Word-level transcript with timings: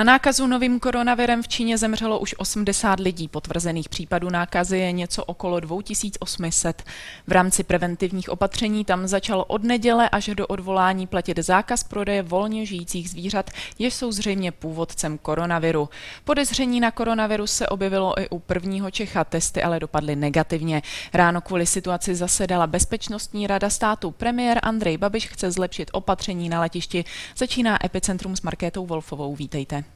Na 0.00 0.04
nákazu 0.04 0.46
novým 0.46 0.80
koronavirem 0.80 1.42
v 1.42 1.48
Číně 1.48 1.78
zemřelo 1.78 2.18
už 2.18 2.34
80 2.38 3.00
lidí. 3.00 3.28
Potvrzených 3.28 3.88
případů 3.88 4.30
nákazy 4.30 4.78
je 4.78 4.92
něco 4.92 5.24
okolo 5.24 5.60
2800. 5.60 6.82
V 7.26 7.32
rámci 7.32 7.64
preventivních 7.64 8.28
opatření 8.28 8.84
tam 8.84 9.06
začal 9.06 9.44
od 9.48 9.64
neděle 9.64 10.08
až 10.08 10.30
do 10.34 10.46
odvolání 10.46 11.06
platit 11.06 11.38
zákaz 11.38 11.84
prodeje 11.84 12.22
volně 12.22 12.66
žijících 12.66 13.10
zvířat, 13.10 13.50
jež 13.78 13.94
jsou 13.94 14.12
zřejmě 14.12 14.52
původcem 14.52 15.18
koronaviru. 15.18 15.88
Podezření 16.24 16.80
na 16.80 16.90
koronavirus 16.90 17.52
se 17.52 17.68
objevilo 17.68 18.20
i 18.20 18.28
u 18.28 18.38
prvního 18.38 18.90
Čecha, 18.90 19.24
testy 19.24 19.62
ale 19.62 19.80
dopadly 19.80 20.16
negativně. 20.16 20.82
Ráno 21.12 21.40
kvůli 21.40 21.66
situaci 21.66 22.14
zasedala 22.14 22.66
Bezpečnostní 22.66 23.46
rada 23.46 23.70
státu. 23.70 24.10
Premiér 24.10 24.58
Andrej 24.62 24.96
Babiš 24.96 25.28
chce 25.28 25.50
zlepšit 25.50 25.90
opatření 25.92 26.48
na 26.48 26.60
letišti. 26.60 27.04
Začíná 27.36 27.86
Epicentrum 27.86 28.36
s 28.36 28.42
Markétou 28.42 28.86
Wolfovou. 28.86 29.36
Vítejte. 29.36 29.89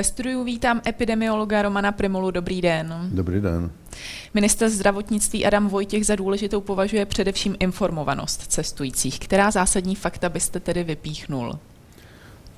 Ve 0.00 0.04
studiu 0.04 0.44
vítám 0.44 0.80
epidemiologa 0.86 1.62
Romana 1.62 1.92
Primulu. 1.92 2.30
Dobrý 2.30 2.60
den. 2.60 3.08
Dobrý 3.12 3.40
den. 3.40 3.70
Minister 4.34 4.70
zdravotnictví 4.70 5.46
Adam 5.46 5.68
Vojtěch 5.68 6.06
za 6.06 6.16
důležitou 6.16 6.60
považuje 6.60 7.06
především 7.06 7.56
informovanost 7.58 8.46
cestujících. 8.46 9.20
Která 9.20 9.50
zásadní 9.50 9.94
fakta 9.94 10.28
byste 10.28 10.60
tedy 10.60 10.84
vypíchnul? 10.84 11.58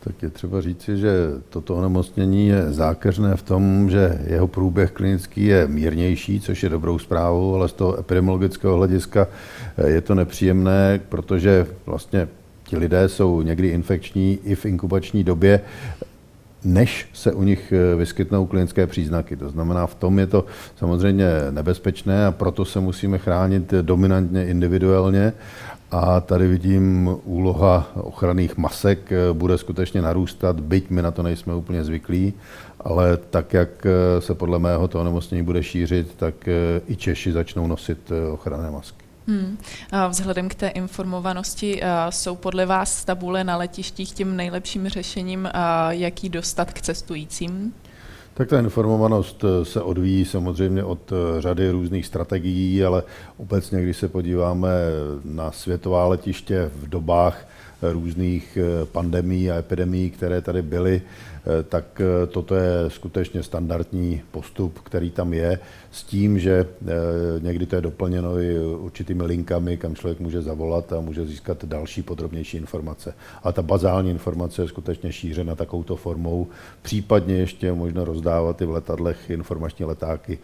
Tak 0.01 0.23
je 0.23 0.31
třeba 0.31 0.61
říci, 0.61 0.97
že 0.97 1.11
toto 1.49 1.77
onemocnění 1.77 2.49
je 2.49 2.73
zákeřné 2.73 3.37
v 3.37 3.43
tom, 3.43 3.91
že 3.91 4.19
jeho 4.27 4.49
průběh 4.49 4.91
klinický 4.91 5.45
je 5.45 5.69
mírnější, 5.69 6.41
což 6.41 6.63
je 6.63 6.69
dobrou 6.69 6.99
zprávou, 6.99 7.55
ale 7.55 7.69
z 7.69 7.73
toho 7.73 8.01
epidemiologického 8.01 8.77
hlediska 8.77 9.27
je 9.87 10.01
to 10.01 10.15
nepříjemné, 10.15 11.01
protože 11.09 11.67
vlastně 11.87 12.29
ti 12.65 12.77
lidé 12.77 13.09
jsou 13.09 13.43
někdy 13.43 13.69
infekční 13.69 14.39
i 14.45 14.55
v 14.55 14.67
inkubační 14.67 15.25
době 15.25 15.61
než 16.65 17.09
se 17.13 17.33
u 17.33 17.43
nich 17.43 17.73
eh, 17.73 17.97
vyskytnou 17.97 18.47
klinické 18.47 18.87
příznaky. 18.87 19.37
To 19.37 19.49
znamená, 19.49 19.87
v 19.87 19.95
tom 19.95 20.19
je 20.19 20.27
to 20.27 20.45
samozřejmě 20.77 21.27
nebezpečné 21.51 22.27
a 22.27 22.33
proto 22.33 22.65
se 22.65 22.81
musíme 22.81 23.19
chránit 23.19 23.75
dominantně 23.83 24.47
individuálně. 24.47 25.33
A 25.91 26.21
tady 26.21 26.49
vidím, 26.49 27.17
úloha 27.25 27.91
ochranných 27.95 28.57
masek 28.57 29.13
eh, 29.13 29.33
bude 29.33 29.59
skutečně 29.59 30.03
narůstat, 30.03 30.61
byť 30.61 30.91
my 30.91 31.03
na 31.03 31.11
to 31.11 31.23
nejsme 31.23 31.55
úplně 31.55 31.85
zvyklí, 31.85 32.35
ale 32.81 33.17
tak, 33.17 33.55
jak 33.55 33.87
eh, 33.87 34.21
se 34.21 34.35
podle 34.35 34.59
mého 34.59 34.89
to 34.89 35.01
onemocnění 35.01 35.43
bude 35.43 35.63
šířit, 35.63 36.15
tak 36.17 36.49
i 36.89 36.97
Češi 36.97 37.33
začnou 37.33 37.67
nosit 37.67 38.13
ochranné 38.33 38.71
masky. 38.71 39.02
Hmm. 39.27 39.59
A 39.93 40.09
vzhledem 40.09 40.49
k 40.49 40.55
té 40.55 40.69
informovanosti 40.69 41.83
jsou 42.11 42.37
podle 42.37 42.67
vás 42.67 43.05
tabule 43.05 43.45
na 43.45 43.57
letištích 43.57 44.13
tím 44.13 44.37
nejlepším 44.37 44.89
řešením, 44.89 45.49
jaký 45.91 46.29
dostat 46.29 46.73
k 46.73 46.81
cestujícím? 46.81 47.75
Tak 48.35 48.49
ta 48.49 48.59
informovanost 48.59 49.45
eh, 49.45 49.65
se 49.65 49.83
odvíjí 49.83 50.25
samozřejmě 50.25 50.85
od 50.85 51.13
eh, 51.13 51.41
řady 51.41 51.71
různých 51.71 52.07
strategií, 52.07 52.85
ale 52.85 53.03
obecně, 53.37 53.83
když 53.83 53.97
se 53.97 54.09
podíváme 54.09 54.69
na 55.25 55.53
světová 55.53 56.07
letiště 56.07 56.71
v 56.75 56.89
dobách 56.89 57.47
různých 57.83 58.59
eh, 58.61 58.87
pandemí 58.87 59.51
a 59.51 59.59
epidemí, 59.59 60.11
které 60.11 60.41
tady 60.41 60.63
byly, 60.63 61.03
eh, 61.03 61.63
tak 61.63 62.01
eh, 62.01 62.27
toto 62.27 62.55
je 62.55 62.71
skutečně 62.89 63.43
standardní 63.43 64.23
postup, 64.31 64.79
který 64.79 65.11
tam 65.11 65.33
je, 65.33 65.59
s 65.91 66.05
tím, 66.05 66.39
že 66.39 66.67
někdy 67.41 67.67
to 67.67 67.77
je 67.77 67.83
doplněno 67.83 68.39
i 68.39 68.59
určitými 68.59 69.23
linkami, 69.23 69.77
kam 69.77 69.95
člověk 69.95 70.21
může 70.21 70.43
zavolat 70.43 70.93
a 70.93 71.01
může 71.01 71.27
získat 71.27 71.65
další 71.65 72.03
podrobnější 72.03 72.57
informace. 72.57 73.15
A 73.43 73.53
ta 73.53 73.63
bazální 73.63 74.11
informace 74.11 74.63
je 74.63 74.69
skutečně 74.69 75.13
šířena 75.13 75.55
takovouto 75.55 75.97
formou, 75.97 76.47
případně 76.83 77.35
ještě 77.35 77.73
možno 77.73 78.05
rozdávat 78.05 78.63
i 78.63 78.67
v 78.67 78.71
letadlech 78.71 79.31
informační 79.31 79.85
letáky, 79.85 80.39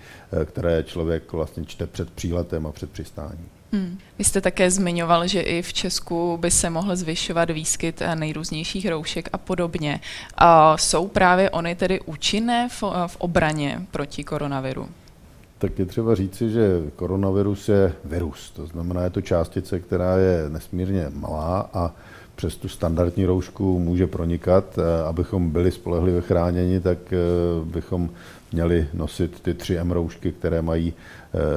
které 0.45 0.83
člověk 0.83 1.33
vlastně 1.33 1.65
čte 1.65 1.87
před 1.87 2.11
příletem 2.11 2.67
a 2.67 2.73
před 2.73 2.91
přistáním. 2.91 3.58
Hmm. 3.73 3.99
Vy 4.19 4.25
jste 4.25 4.41
také 4.41 4.71
zmiňoval, 4.71 5.27
že 5.27 5.41
i 5.41 5.63
v 5.63 5.73
Česku 5.73 6.37
by 6.37 6.51
se 6.51 6.71
mohl 6.71 6.97
zvyšovat 6.97 7.51
výskyt 7.51 8.03
eh, 8.03 8.17
nejrůznějších 8.17 8.89
roušek 8.89 9.29
a 9.33 9.39
podobně. 9.39 10.01
A 10.35 10.77
jsou 10.77 11.09
právě 11.09 11.51
oni 11.51 11.75
tedy 11.75 12.01
účinné 12.01 12.69
v, 12.69 12.83
v 13.07 13.17
obraně 13.17 13.83
proti 13.91 14.25
koronaviru? 14.25 14.89
Tak 15.59 15.79
je 15.79 15.87
třeba 15.87 16.15
říci, 16.15 16.51
že 16.51 16.83
koronavirus 16.97 17.69
je 17.69 17.93
virus, 18.05 18.51
to 18.51 18.67
znamená, 18.67 19.03
je 19.03 19.11
to 19.11 19.21
částice, 19.21 19.81
která 19.81 20.17
je 20.17 20.45
nesmírně 20.49 21.07
malá 21.15 21.71
a 21.75 21.93
přes 22.39 22.57
tu 22.57 22.69
standardní 22.69 23.27
roušku 23.27 23.79
může 23.79 24.07
pronikat. 24.07 24.79
Eh, 24.79 25.03
abychom 25.03 25.51
byli 25.51 25.71
spolehlivě 25.71 26.21
chráněni, 26.21 26.81
tak 26.81 26.99
eh, 27.13 27.17
bychom 27.65 28.11
měli 28.53 28.89
nosit 28.95 29.41
ty 29.41 29.53
3M 29.53 29.91
roušky, 29.93 30.33
které 30.33 30.63
mají 30.63 30.93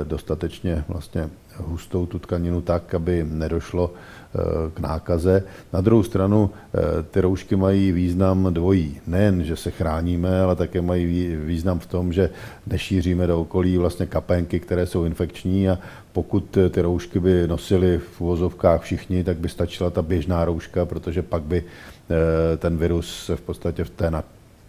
dostatečně 0.03 0.83
vlastně 0.87 1.29
hustou 1.57 2.05
tu 2.05 2.19
tkaninu 2.19 2.61
tak, 2.61 2.95
aby 2.95 3.25
nedošlo 3.29 3.93
eh, 3.93 4.39
k 4.73 4.79
nákaze. 4.79 5.43
Na 5.73 5.81
druhou 5.81 6.03
stranu 6.03 6.49
eh, 6.49 7.03
ty 7.03 7.21
roušky 7.21 7.55
mají 7.55 7.91
význam 7.91 8.53
dvojí. 8.53 8.99
Nejen, 9.07 9.43
že 9.43 9.55
se 9.55 9.71
chráníme, 9.71 10.41
ale 10.41 10.55
také 10.55 10.81
mají 10.81 11.35
význam 11.35 11.79
v 11.79 11.85
tom, 11.85 12.13
že 12.13 12.29
nešíříme 12.67 13.27
do 13.27 13.41
okolí 13.41 13.77
vlastně 13.77 14.05
kapenky, 14.05 14.59
které 14.59 14.85
jsou 14.85 15.03
infekční 15.03 15.69
a 15.69 15.79
pokud 16.11 16.57
ty 16.69 16.81
roušky 16.81 17.19
by 17.19 17.47
nosili 17.47 17.97
v 17.97 18.21
uvozovkách 18.21 18.81
všichni, 18.81 19.23
tak 19.23 19.37
by 19.37 19.49
stačila 19.49 19.89
ta 19.89 20.01
běžná 20.01 20.45
rouška, 20.45 20.85
protože 20.85 21.21
pak 21.21 21.43
by 21.43 21.63
eh, 21.63 22.57
ten 22.57 22.77
virus 22.77 23.25
se 23.25 23.35
v 23.35 23.41
podstatě 23.41 23.83
v 23.83 23.89
té 23.89 24.11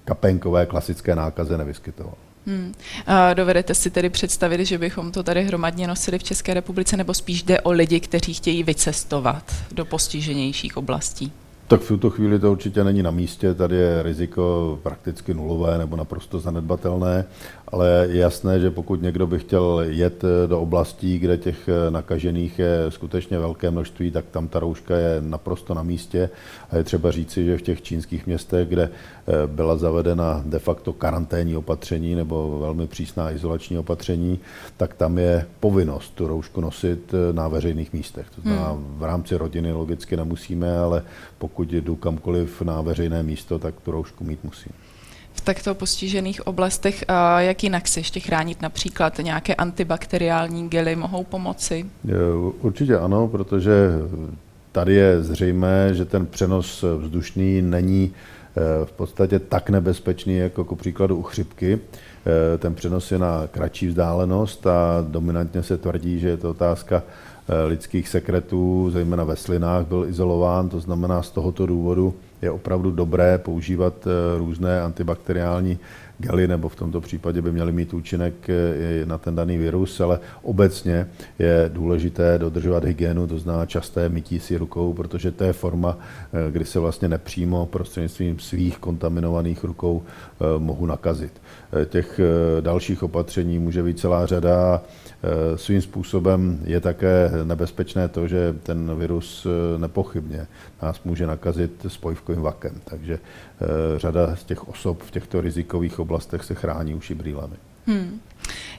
kapenkové 0.04 0.66
klasické 0.66 1.14
nákaze 1.14 1.58
nevyskytoval. 1.58 2.14
Hmm. 2.46 2.74
A 3.06 3.34
dovedete 3.34 3.74
si 3.74 3.90
tedy 3.90 4.10
představit, 4.10 4.64
že 4.64 4.78
bychom 4.78 5.12
to 5.12 5.22
tady 5.22 5.42
hromadně 5.44 5.86
nosili 5.86 6.18
v 6.18 6.24
České 6.24 6.54
republice, 6.54 6.96
nebo 6.96 7.14
spíš 7.14 7.42
jde 7.42 7.60
o 7.60 7.70
lidi, 7.70 8.00
kteří 8.00 8.34
chtějí 8.34 8.62
vycestovat 8.62 9.52
do 9.72 9.84
postiženějších 9.84 10.76
oblastí? 10.76 11.32
Tak 11.68 11.80
v 11.80 11.88
tuto 11.88 12.10
chvíli 12.10 12.38
to 12.38 12.52
určitě 12.52 12.84
není 12.84 13.02
na 13.02 13.10
místě, 13.10 13.54
tady 13.54 13.76
je 13.76 14.02
riziko 14.02 14.78
prakticky 14.82 15.34
nulové 15.34 15.78
nebo 15.78 15.96
naprosto 15.96 16.40
zanedbatelné, 16.40 17.24
ale 17.72 18.06
je 18.10 18.18
jasné, 18.18 18.60
že 18.60 18.70
pokud 18.70 19.02
někdo 19.02 19.26
by 19.26 19.38
chtěl 19.38 19.84
jet 19.88 20.22
do 20.46 20.60
oblastí, 20.60 21.18
kde 21.18 21.38
těch 21.38 21.68
nakažených 21.90 22.58
je 22.58 22.84
skutečně 22.88 23.38
velké 23.38 23.70
množství, 23.70 24.10
tak 24.10 24.24
tam 24.30 24.48
ta 24.48 24.58
rouška 24.58 24.96
je 24.96 25.16
naprosto 25.20 25.74
na 25.74 25.82
místě 25.82 26.30
a 26.70 26.76
je 26.76 26.84
třeba 26.84 27.10
říci, 27.10 27.44
že 27.44 27.58
v 27.58 27.62
těch 27.62 27.82
čínských 27.82 28.26
městech, 28.26 28.68
kde 28.68 28.82
eh, 28.82 29.46
byla 29.46 29.76
zavedena 29.76 30.42
de 30.46 30.58
facto 30.58 30.92
karanténní 30.92 31.56
opatření 31.56 32.14
nebo 32.14 32.58
velmi 32.58 32.86
přísná 32.86 33.30
izolační 33.30 33.78
opatření, 33.78 34.38
tak 34.76 34.94
tam 34.94 35.18
je 35.18 35.46
povinnost 35.60 36.14
tu 36.14 36.26
roušku 36.26 36.60
nosit 36.60 37.14
eh, 37.14 37.32
na 37.32 37.48
veřejných 37.48 37.92
místech. 37.92 38.26
To 38.34 38.40
znamená, 38.40 38.72
hmm. 38.72 38.94
v 38.98 39.04
rámci 39.04 39.36
rodiny 39.36 39.72
logicky 39.72 40.16
nemusíme, 40.16 40.78
ale 40.78 41.02
pokud 41.38 41.62
pokud 41.62 41.72
jdu 41.72 41.96
kamkoliv 41.96 42.62
na 42.62 42.80
veřejné 42.80 43.22
místo, 43.22 43.58
tak 43.58 43.74
tu 43.80 43.90
roušku 43.90 44.24
mít 44.24 44.44
musím. 44.44 44.72
V 45.34 45.40
takto 45.40 45.74
postižených 45.74 46.46
oblastech, 46.46 47.04
jak 47.38 47.62
jinak 47.62 47.88
se 47.88 48.00
ještě 48.00 48.20
chránit? 48.20 48.62
Například 48.62 49.18
nějaké 49.18 49.54
antibakteriální 49.54 50.68
gely 50.68 50.96
mohou 50.96 51.24
pomoci? 51.24 51.86
Určitě 52.60 52.98
ano, 52.98 53.28
protože 53.28 53.72
tady 54.72 54.94
je 54.94 55.22
zřejmé, 55.22 55.94
že 55.94 56.04
ten 56.04 56.26
přenos 56.26 56.84
vzdušný 56.98 57.62
není 57.62 58.12
eh, 58.12 58.84
v 58.84 58.92
podstatě 58.92 59.38
tak 59.38 59.70
nebezpečný 59.70 60.36
jako 60.36 60.64
ku 60.64 60.76
příkladu 60.76 61.16
u 61.16 61.22
chřipky. 61.22 61.78
Eh, 62.26 62.58
ten 62.58 62.74
přenos 62.74 63.12
je 63.12 63.18
na 63.18 63.46
kratší 63.50 63.86
vzdálenost 63.86 64.66
a 64.66 65.04
dominantně 65.08 65.62
se 65.62 65.78
tvrdí, 65.78 66.20
že 66.20 66.28
je 66.28 66.36
to 66.36 66.50
otázka 66.50 67.02
lidských 67.66 68.08
sekretů, 68.08 68.90
zejména 68.90 69.24
ve 69.24 69.36
slinách, 69.36 69.86
byl 69.86 70.06
izolován. 70.08 70.68
To 70.68 70.80
znamená, 70.80 71.22
z 71.22 71.30
tohoto 71.30 71.66
důvodu 71.66 72.14
je 72.42 72.50
opravdu 72.50 72.90
dobré 72.90 73.38
používat 73.38 73.94
eh, 74.06 74.38
různé 74.38 74.82
antibakteriální 74.82 75.78
gely, 76.22 76.48
nebo 76.48 76.68
v 76.68 76.76
tomto 76.76 77.00
případě 77.00 77.42
by 77.42 77.52
měly 77.52 77.72
mít 77.72 77.94
účinek 77.94 78.34
eh, 78.48 79.06
na 79.06 79.18
ten 79.18 79.34
daný 79.34 79.58
virus, 79.58 80.00
ale 80.00 80.20
obecně 80.42 81.08
je 81.38 81.70
důležité 81.72 82.38
dodržovat 82.38 82.84
hygienu, 82.84 83.26
to 83.26 83.38
znamená 83.38 83.66
časté 83.66 84.08
mytí 84.08 84.40
si 84.40 84.56
rukou, 84.56 84.92
protože 84.92 85.32
to 85.32 85.44
je 85.44 85.52
forma, 85.52 85.98
kdy 86.50 86.64
se 86.64 86.78
vlastně 86.78 87.08
nepřímo 87.08 87.66
prostřednictvím 87.66 88.38
svých 88.38 88.78
kontaminovaných 88.78 89.64
rukou 89.64 90.02
mohu 90.58 90.86
nakazit. 90.86 91.32
Těch 91.88 92.20
dalších 92.60 93.02
opatření 93.02 93.58
může 93.58 93.82
být 93.82 93.98
celá 93.98 94.26
řada 94.26 94.82
Eh, 95.24 95.58
svým 95.58 95.82
způsobem 95.82 96.58
je 96.64 96.80
také 96.80 97.30
nebezpečné 97.44 98.08
to, 98.08 98.28
že 98.28 98.54
ten 98.62 98.96
virus 98.98 99.46
eh, 99.46 99.78
nepochybně 99.78 100.46
nás 100.82 101.02
může 101.04 101.26
nakazit 101.26 101.86
spojivkovým 101.88 102.42
vakem. 102.42 102.80
Takže 102.84 103.14
eh, 103.14 103.98
řada 103.98 104.36
z 104.36 104.44
těch 104.44 104.68
osob 104.68 105.02
v 105.02 105.10
těchto 105.10 105.40
rizikových 105.40 105.98
oblastech 105.98 106.11
se 106.20 106.54
chrání 106.54 106.94
uši 106.94 107.14
brýlemi. 107.14 107.56
Hmm. 107.86 108.20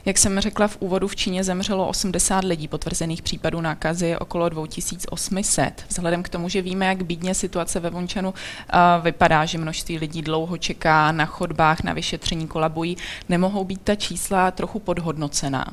Jak 0.04 0.18
jsem 0.18 0.40
řekla 0.40 0.68
v 0.68 0.76
úvodu, 0.80 1.08
v 1.08 1.16
Číně 1.16 1.44
zemřelo 1.44 1.88
80 1.88 2.44
lidí, 2.44 2.68
potvrzených 2.68 3.22
případů 3.22 3.60
nákazy 3.60 4.06
je 4.06 4.18
okolo 4.18 4.48
2800. 4.48 5.84
Vzhledem 5.88 6.22
k 6.22 6.28
tomu, 6.28 6.48
že 6.48 6.62
víme, 6.62 6.86
jak 6.86 7.02
bídně 7.02 7.34
situace 7.34 7.80
ve 7.80 7.90
Vončanu 7.90 8.34
vypadá, 9.02 9.44
že 9.44 9.58
množství 9.58 9.98
lidí 9.98 10.22
dlouho 10.22 10.58
čeká 10.58 11.12
na 11.12 11.26
chodbách, 11.26 11.82
na 11.82 11.92
vyšetření 11.92 12.46
kolabují, 12.46 12.96
nemohou 13.28 13.64
být 13.64 13.80
ta 13.84 13.94
čísla 13.94 14.50
trochu 14.50 14.78
podhodnocená? 14.78 15.64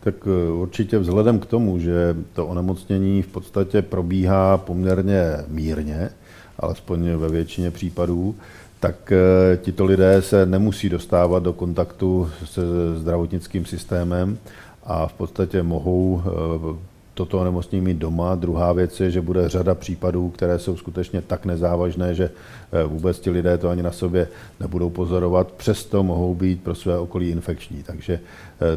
Tak 0.00 0.14
e, 0.26 0.50
určitě 0.50 0.98
vzhledem 0.98 1.38
k 1.38 1.46
tomu, 1.46 1.78
že 1.78 2.16
to 2.32 2.46
onemocnění 2.46 3.22
v 3.22 3.26
podstatě 3.26 3.82
probíhá 3.82 4.58
poměrně 4.58 5.22
mírně, 5.48 6.10
alespoň 6.58 7.10
ve 7.10 7.28
většině 7.28 7.70
případů, 7.70 8.34
tak 8.80 9.12
eh, 9.12 9.56
tito 9.56 9.84
lidé 9.84 10.22
se 10.22 10.46
nemusí 10.46 10.88
dostávat 10.88 11.42
do 11.42 11.52
kontaktu 11.52 12.30
se 12.44 12.60
zdravotnickým 12.96 13.64
systémem 13.64 14.38
a 14.84 15.06
v 15.06 15.12
podstatě 15.12 15.62
mohou 15.62 16.22
eh, 16.24 16.88
toto 17.14 17.38
onemocnění 17.38 17.84
mít 17.84 17.96
doma. 17.96 18.34
Druhá 18.34 18.72
věc 18.72 19.00
je, 19.00 19.10
že 19.10 19.20
bude 19.20 19.48
řada 19.48 19.74
případů, 19.74 20.30
které 20.30 20.58
jsou 20.58 20.76
skutečně 20.76 21.22
tak 21.22 21.46
nezávažné, 21.46 22.14
že 22.14 22.30
eh, 22.72 22.84
vůbec 22.84 23.20
ti 23.20 23.30
lidé 23.30 23.58
to 23.58 23.68
ani 23.68 23.82
na 23.82 23.92
sobě 23.92 24.28
nebudou 24.60 24.90
pozorovat, 24.90 25.52
přesto 25.52 26.02
mohou 26.02 26.34
být 26.34 26.62
pro 26.62 26.74
své 26.74 26.98
okolí 26.98 27.30
infekční. 27.30 27.82
Takže 27.82 28.20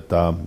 ta 0.07 0.37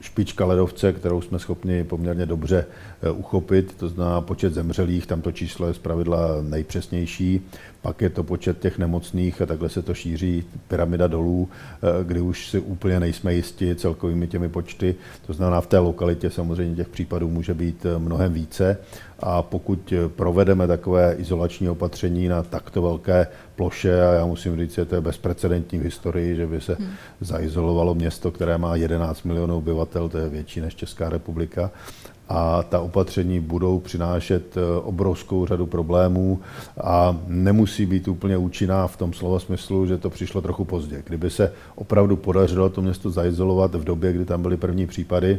špička 0.00 0.46
ledovce, 0.46 0.92
kterou 0.92 1.20
jsme 1.20 1.38
schopni 1.38 1.84
poměrně 1.84 2.26
dobře 2.26 2.66
uchopit, 3.12 3.74
to 3.76 3.88
znamená 3.88 4.20
počet 4.20 4.54
zemřelých, 4.54 5.06
tam 5.06 5.22
to 5.22 5.32
číslo 5.32 5.66
je 5.66 5.74
zpravidla 5.74 6.18
nejpřesnější, 6.42 7.42
pak 7.82 8.02
je 8.02 8.10
to 8.10 8.22
počet 8.22 8.58
těch 8.58 8.78
nemocných 8.78 9.42
a 9.42 9.46
takhle 9.46 9.68
se 9.68 9.82
to 9.82 9.94
šíří 9.94 10.44
pyramida 10.68 11.06
dolů, 11.06 11.48
kdy 12.02 12.20
už 12.20 12.48
si 12.48 12.60
úplně 12.60 13.00
nejsme 13.00 13.34
jisti 13.34 13.74
celkovými 13.74 14.26
těmi 14.26 14.48
počty. 14.48 14.94
To 15.26 15.32
znamená, 15.32 15.60
v 15.60 15.66
té 15.66 15.78
lokalitě 15.78 16.30
samozřejmě 16.30 16.76
těch 16.76 16.88
případů 16.88 17.28
může 17.28 17.54
být 17.54 17.86
eh, 17.86 17.98
mnohem 17.98 18.32
více 18.32 18.76
a 19.18 19.42
pokud 19.42 19.92
eh, 19.92 20.08
provedeme 20.08 20.66
takové 20.66 21.14
izolační 21.18 21.68
opatření 21.68 22.28
na 22.28 22.42
takto 22.42 22.82
velké 22.82 23.26
ploše, 23.60 24.02
a 24.02 24.12
já 24.12 24.26
musím 24.26 24.56
říct, 24.56 24.74
že 24.74 24.84
to 24.84 24.94
je 24.94 25.00
bezprecedentní 25.00 25.78
v 25.78 25.82
historii, 25.82 26.36
že 26.36 26.46
by 26.46 26.60
se 26.60 26.76
hmm. 26.80 26.88
zaizolovalo 27.20 27.94
město, 27.94 28.30
které 28.30 28.58
má 28.58 28.76
11 28.76 29.22
milionů 29.22 29.56
obyvatel, 29.56 30.08
to 30.08 30.18
je 30.18 30.28
větší 30.28 30.60
než 30.60 30.74
Česká 30.74 31.08
republika, 31.08 31.70
a 32.28 32.62
ta 32.62 32.80
opatření 32.80 33.40
budou 33.40 33.78
přinášet 33.78 34.56
eh, 34.56 34.80
obrovskou 34.80 35.46
řadu 35.46 35.66
problémů 35.66 36.40
a 36.80 37.16
nemusí 37.26 37.86
být 37.86 38.08
úplně 38.08 38.36
účinná 38.36 38.86
v 38.86 38.96
tom 38.96 39.12
slova 39.12 39.38
smyslu, 39.38 39.86
že 39.86 39.98
to 39.98 40.10
přišlo 40.10 40.40
trochu 40.40 40.64
pozdě. 40.64 41.02
Kdyby 41.06 41.30
se 41.30 41.52
opravdu 41.74 42.16
podařilo 42.16 42.70
to 42.70 42.82
město 42.82 43.10
zaizolovat 43.10 43.74
v 43.74 43.84
době, 43.84 44.12
kdy 44.12 44.24
tam 44.24 44.42
byly 44.42 44.56
první 44.56 44.86
případy, 44.86 45.38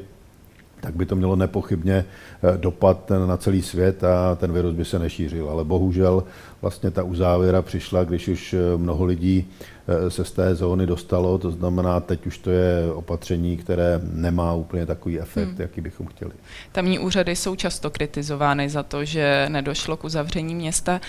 tak 0.82 0.96
by 0.96 1.06
to 1.06 1.16
mělo 1.16 1.36
nepochybně 1.36 2.06
eh, 2.44 2.58
dopad 2.58 3.12
na 3.28 3.38
celý 3.38 3.62
svět 3.62 4.04
a 4.04 4.36
ten 4.36 4.54
virus 4.54 4.76
by 4.76 4.86
se 4.86 5.00
nešířil. 5.00 5.50
Ale 5.50 5.64
bohužel 5.64 6.24
vlastně 6.62 6.92
ta 6.92 7.04
uzávěra 7.04 7.62
přišla, 7.62 8.04
když 8.04 8.28
už 8.28 8.54
eh, 8.54 8.78
mnoho 8.78 9.06
lidí 9.06 9.48
eh, 9.88 10.10
se 10.10 10.26
z 10.26 10.32
té 10.32 10.56
zóny 10.56 10.88
dostalo, 10.88 11.38
to 11.38 11.52
znamená, 11.52 12.00
teď 12.00 12.26
už 12.28 12.38
to 12.38 12.50
je 12.50 12.94
opatření, 12.94 13.58
které 13.58 14.02
nemá 14.14 14.54
úplně 14.54 14.86
takový 14.86 15.20
efekt, 15.20 15.48
hmm. 15.48 15.62
jaký 15.62 15.82
bychom 15.82 16.08
chtěli. 16.08 16.32
Tamní 16.72 17.00
úřady 17.00 17.36
jsou 17.36 17.56
často 17.56 17.90
kritizovány 17.90 18.70
za 18.70 18.84
to, 18.84 19.06
že 19.06 19.46
nedošlo 19.50 19.98
k 19.98 20.04
uzavření 20.04 20.56
města 20.56 21.02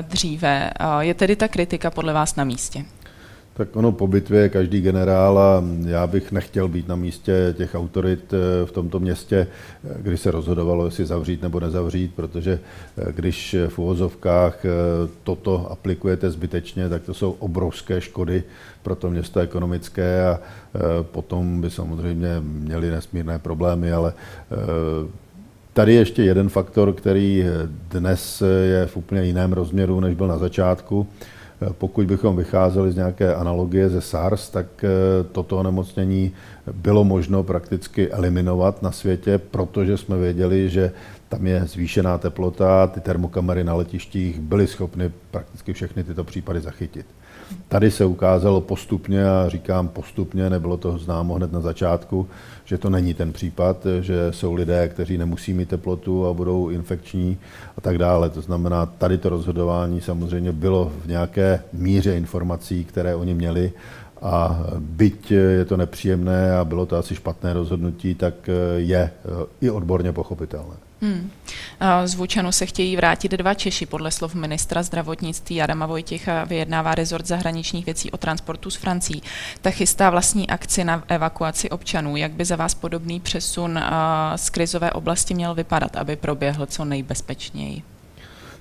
dříve. 0.00 0.70
Je 1.00 1.14
tedy 1.14 1.36
ta 1.36 1.48
kritika 1.48 1.90
podle 1.90 2.12
vás 2.12 2.36
na 2.36 2.44
místě? 2.44 2.84
Tak 3.58 3.76
ono 3.76 3.92
po 3.92 4.06
bitvě 4.06 4.40
je 4.40 4.48
každý 4.48 4.80
generál 4.80 5.38
a 5.38 5.64
já 5.86 6.06
bych 6.06 6.32
nechtěl 6.32 6.68
být 6.68 6.88
na 6.88 6.96
místě 6.96 7.54
těch 7.56 7.74
autorit 7.74 8.32
eh, 8.32 8.66
v 8.66 8.72
tomto 8.72 9.00
městě, 9.00 9.46
eh, 9.84 9.94
kdy 10.02 10.16
se 10.16 10.30
rozhodovalo, 10.30 10.84
jestli 10.84 11.06
zavřít 11.06 11.42
nebo 11.42 11.60
nezavřít, 11.60 12.14
protože 12.14 12.58
eh, 12.98 13.12
když 13.12 13.56
v 13.68 13.78
uvozovkách 13.78 14.62
toto 15.22 15.70
aplikujete 15.70 16.30
zbytečně, 16.30 16.88
tak 16.88 17.02
to 17.02 17.14
jsou 17.14 17.30
obrovské 17.30 18.00
škody 18.00 18.42
pro 18.82 18.94
to 18.94 19.10
město 19.10 19.40
ekonomické 19.40 20.26
a 20.26 20.40
potom 21.02 21.60
by 21.60 21.70
samozřejmě 21.70 22.28
měli 22.40 22.90
nesmírné 22.90 23.38
problémy, 23.38 23.92
ale 23.92 24.12
Tady 25.72 25.94
je 25.94 26.00
ještě 26.00 26.22
jeden 26.22 26.48
faktor, 26.48 26.92
který 26.92 27.44
dnes 27.90 28.42
je 28.64 28.86
v 28.86 28.96
úplně 28.96 29.22
jiném 29.22 29.52
rozměru, 29.52 30.00
než 30.00 30.14
byl 30.14 30.26
na 30.26 30.38
začátku. 30.38 31.06
Pokud 31.72 32.06
bychom 32.06 32.36
vycházeli 32.36 32.92
z 32.92 32.96
nějaké 32.96 33.34
analogie 33.34 33.88
ze 33.88 34.00
SARS, 34.00 34.50
tak 34.50 34.66
eh, 34.84 34.88
toto 35.32 35.56
onemocnění 35.58 36.32
bylo 36.72 37.04
možno 37.04 37.42
prakticky 37.42 38.10
eliminovat 38.10 38.82
na 38.82 38.92
světě, 38.92 39.38
protože 39.38 39.96
jsme 39.96 40.18
věděli, 40.18 40.70
že 40.70 40.92
tam 41.28 41.46
je 41.46 41.62
zvýšená 41.66 42.18
teplota, 42.18 42.86
ty 42.86 43.00
termokamery 43.00 43.64
na 43.64 43.74
letištích 43.74 44.40
byly 44.40 44.66
schopny 44.66 45.12
prakticky 45.30 45.72
všechny 45.72 46.04
tyto 46.04 46.24
případy 46.24 46.60
zachytit. 46.60 47.06
Tady 47.68 47.90
se 47.90 48.04
ukázalo 48.04 48.60
postupně, 48.60 49.30
a 49.30 49.48
říkám 49.48 49.88
postupně, 49.88 50.50
nebylo 50.50 50.76
to 50.76 50.98
známo 50.98 51.34
hned 51.34 51.52
na 51.52 51.60
začátku, 51.60 52.28
že 52.64 52.78
to 52.78 52.90
není 52.90 53.14
ten 53.14 53.32
případ, 53.32 53.86
že 54.00 54.32
jsou 54.32 54.54
lidé, 54.54 54.88
kteří 54.88 55.18
nemusí 55.18 55.54
mít 55.54 55.68
teplotu 55.68 56.26
a 56.26 56.32
budou 56.34 56.68
infekční 56.68 57.38
a 57.76 57.80
tak 57.80 57.98
dále. 57.98 58.30
To 58.30 58.40
znamená, 58.40 58.86
tady 58.86 59.18
to 59.18 59.28
rozhodování 59.28 60.00
samozřejmě 60.00 60.52
bylo 60.52 60.92
v 61.04 61.08
nějaké 61.08 61.62
míře 61.72 62.16
informací, 62.16 62.84
které 62.84 63.14
oni 63.14 63.34
měli 63.34 63.72
a 64.22 64.60
byť 64.78 65.30
je 65.30 65.64
to 65.64 65.76
nepříjemné 65.76 66.56
a 66.56 66.64
bylo 66.64 66.86
to 66.86 66.96
asi 66.96 67.14
špatné 67.14 67.52
rozhodnutí, 67.52 68.14
tak 68.14 68.34
je 68.76 69.10
i 69.60 69.70
odborně 69.70 70.12
pochopitelné. 70.12 70.74
Hmm. 71.02 71.30
Z 72.04 72.14
Vůčanu 72.14 72.52
se 72.52 72.66
chtějí 72.66 72.96
vrátit 72.96 73.32
dva 73.32 73.54
Češi. 73.54 73.86
Podle 73.86 74.10
slov 74.10 74.34
ministra 74.34 74.82
zdravotnictví 74.82 75.62
Adama 75.62 75.86
Vojtěcha 75.86 76.44
vyjednává 76.44 76.94
rezort 76.94 77.26
zahraničních 77.26 77.86
věcí 77.86 78.10
o 78.10 78.16
transportu 78.16 78.70
s 78.70 78.76
Francií. 78.76 79.22
Ta 79.60 79.70
chystá 79.70 80.10
vlastní 80.10 80.50
akci 80.50 80.84
na 80.84 81.04
evakuaci 81.08 81.70
občanů. 81.70 82.16
Jak 82.16 82.32
by 82.32 82.44
za 82.44 82.56
vás 82.56 82.74
podobný 82.74 83.20
přesun 83.20 83.80
z 84.36 84.50
krizové 84.50 84.92
oblasti 84.92 85.34
měl 85.34 85.54
vypadat, 85.54 85.96
aby 85.96 86.16
proběhl 86.16 86.66
co 86.66 86.84
nejbezpečněji? 86.84 87.82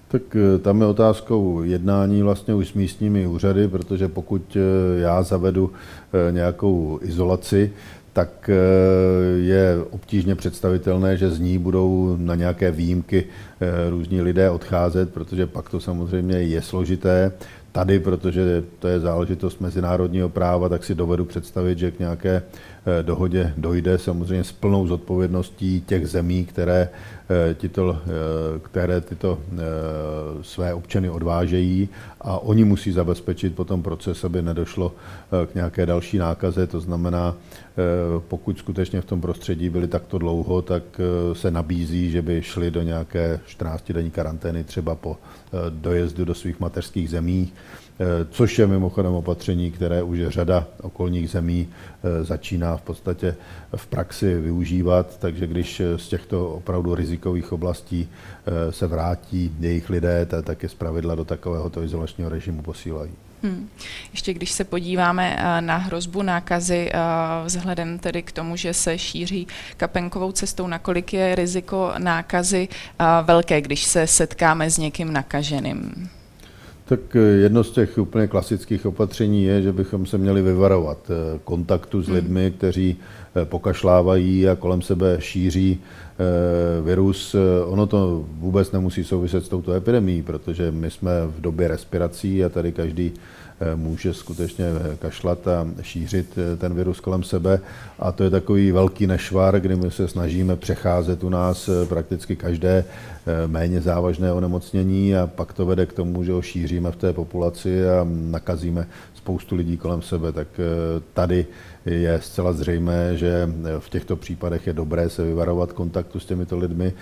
Tak 0.07 0.21
e, 0.35 0.59
tam 0.59 0.81
je 0.81 0.87
otázkou 0.87 1.63
jednání 1.63 2.23
vlastně 2.23 2.53
už 2.53 2.67
s 2.67 2.73
místními 2.73 3.27
úřady, 3.27 3.67
protože 3.67 4.07
pokud 4.07 4.57
já 4.97 5.23
zavedu 5.23 5.71
nějakou 6.31 6.99
izolaci, 7.01 7.71
tak 8.17 8.49
eh, 8.49 8.55
je 9.37 9.77
obtížně 9.89 10.35
představitelné, 10.35 11.17
že 11.17 11.29
z 11.29 11.39
ní 11.39 11.57
budou 11.57 12.17
na 12.17 12.35
nějaké 12.35 12.71
výjimky 12.71 13.25
eh, 13.25 13.89
různí 13.89 14.21
lidé 14.21 14.49
odcházet, 14.49 15.13
protože 15.13 15.47
pak 15.47 15.69
to 15.69 15.79
samozřejmě 15.79 16.41
je 16.41 16.61
složité. 16.61 17.31
Tady, 17.71 17.99
protože 17.99 18.63
to 18.79 18.87
je 18.87 18.99
záležitost 18.99 19.61
mezinárodního 19.61 20.29
práva, 20.29 20.69
tak 20.69 20.83
si 20.83 20.95
dovedu 20.95 21.25
představit, 21.25 21.77
že 21.77 21.91
k 21.91 21.99
nějaké 21.99 22.41
dohodě 23.01 23.53
dojde 23.57 23.97
samozřejmě 23.97 24.43
s 24.43 24.51
plnou 24.51 24.87
zodpovědností 24.87 25.81
těch 25.81 26.07
zemí, 26.07 26.45
které 26.45 26.89
tyto, 27.55 27.97
které 28.61 29.01
tyto 29.01 29.39
své 30.41 30.73
občany 30.73 31.09
odvážejí 31.09 31.89
a 32.21 32.39
oni 32.39 32.63
musí 32.63 32.91
zabezpečit 32.91 33.55
potom 33.55 33.83
proces, 33.83 34.23
aby 34.23 34.41
nedošlo 34.41 34.95
k 35.51 35.55
nějaké 35.55 35.85
další 35.85 36.17
nákaze. 36.17 36.67
To 36.67 36.79
znamená, 36.79 37.35
pokud 38.27 38.57
skutečně 38.57 39.01
v 39.01 39.05
tom 39.05 39.21
prostředí 39.21 39.69
byli 39.69 39.87
takto 39.87 40.17
dlouho, 40.17 40.61
tak 40.61 40.83
se 41.33 41.51
nabízí, 41.51 42.11
že 42.11 42.21
by 42.21 42.41
šli 42.41 42.71
do 42.71 42.81
nějaké 42.81 43.39
14-denní 43.47 44.11
karantény 44.11 44.63
třeba 44.63 44.95
po 44.95 45.17
dojezdu 45.69 46.25
do 46.25 46.33
svých 46.33 46.59
mateřských 46.59 47.09
zemí. 47.09 47.51
Eh, 47.99 48.25
což 48.29 48.59
je 48.59 48.67
mimochodem 48.67 49.13
opatření, 49.13 49.71
které 49.71 50.03
už 50.03 50.19
řada 50.27 50.67
okolních 50.81 51.29
zemí 51.29 51.67
eh, 51.69 52.23
začíná 52.23 52.77
v 52.77 52.81
podstatě 52.81 53.35
v 53.75 53.87
praxi 53.87 54.35
využívat, 54.35 55.19
takže 55.19 55.47
když 55.47 55.79
eh, 55.79 55.97
z 55.97 56.07
těchto 56.07 56.49
opravdu 56.49 56.95
rizikových 56.95 57.51
oblastí 57.51 58.09
se 58.69 58.87
vrátí 58.87 59.55
jejich 59.59 59.89
lidé, 59.89 60.27
tak 60.43 60.63
je 60.63 60.69
zpravidla 60.69 61.15
do 61.15 61.25
takovéhoto 61.25 61.83
izolačního 61.83 62.29
režimu 62.29 62.61
posílají. 62.61 63.11
Hmm. 63.43 63.69
Ještě 64.11 64.33
když 64.33 64.51
se 64.51 64.63
podíváme 64.63 65.37
na 65.59 65.77
hrozbu 65.77 66.21
nákazy, 66.21 66.91
vzhledem 67.45 67.99
tedy 67.99 68.21
k 68.21 68.31
tomu, 68.31 68.55
že 68.55 68.73
se 68.73 68.97
šíří 68.97 69.47
kapenkovou 69.77 70.31
cestou, 70.31 70.67
nakolik 70.67 71.13
je 71.13 71.35
riziko 71.35 71.93
nákazy 71.97 72.67
velké, 73.23 73.61
když 73.61 73.83
se 73.83 74.07
setkáme 74.07 74.71
s 74.71 74.77
někým 74.77 75.13
nakaženým? 75.13 76.09
Tak 76.89 77.15
eh, 77.15 77.19
jedno 77.19 77.63
z 77.63 77.71
těch 77.71 77.97
úplně 77.97 78.27
klasických 78.27 78.85
opatření 78.85 79.43
je, 79.43 79.61
že 79.61 79.73
bychom 79.73 80.05
se 80.05 80.17
měli 80.17 80.41
vyvarovat 80.41 80.97
eh, 81.09 81.39
kontaktu 81.43 82.01
s 82.01 82.05
hmm. 82.05 82.15
lidmi, 82.15 82.53
kteří 82.57 82.97
pokašlávají 83.43 84.49
a 84.49 84.55
kolem 84.55 84.81
sebe 84.81 85.17
šíří 85.19 85.79
virus. 86.83 87.35
Ono 87.65 87.87
to 87.87 88.25
vůbec 88.39 88.71
nemusí 88.71 89.03
souviset 89.03 89.45
s 89.45 89.49
touto 89.49 89.73
epidemí, 89.73 90.23
protože 90.23 90.71
my 90.71 90.91
jsme 90.91 91.11
v 91.37 91.41
době 91.41 91.67
respirací 91.67 92.45
a 92.45 92.49
tady 92.49 92.71
každý 92.71 93.13
Eh, 93.13 93.46
může 93.75 94.13
skutečně 94.13 94.65
eh, 94.65 94.95
kašlat 94.95 95.47
a 95.47 95.67
šířit 95.81 96.37
eh, 96.37 96.57
ten 96.57 96.73
virus 96.73 96.99
kolem 96.99 97.23
sebe. 97.23 97.59
A 97.99 98.11
to 98.11 98.23
je 98.23 98.29
takový 98.29 98.71
velký 98.71 99.07
nešvar, 99.07 99.59
kdy 99.59 99.75
my 99.75 99.91
se 99.91 100.07
snažíme 100.07 100.55
přecházet 100.55 101.23
u 101.23 101.29
nás 101.29 101.69
prakticky 101.89 102.35
každé 102.35 102.85
méně 103.47 103.81
závažné 103.81 104.33
onemocnění 104.33 105.15
a 105.15 105.27
pak 105.27 105.53
to 105.53 105.65
vede 105.65 105.85
k 105.85 105.93
tomu, 105.93 106.23
že 106.23 106.31
ho 106.31 106.41
šíříme 106.41 106.91
v 106.91 106.95
té 106.95 107.13
populaci 107.13 107.89
a 107.89 108.07
nakazíme 108.09 108.87
spoustu 109.27 109.55
lidí 109.55 109.77
kolem 109.77 110.01
sebe. 110.01 110.31
Tak 110.31 110.47
tady 111.13 111.45
je 111.85 112.19
zcela 112.21 112.53
zřejmé, 112.53 113.17
že 113.17 113.49
v 113.79 113.89
těchto 113.89 114.15
případech 114.15 114.67
je 114.67 114.73
dobré 114.73 115.09
se 115.09 115.23
vyvarovat 115.23 115.73
kontaktu 115.73 116.19
s 116.19 116.25
těmito 116.25 116.57
lidmi. 116.57 116.93